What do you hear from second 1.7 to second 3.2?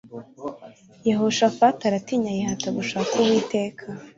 aratinya yihata gushaka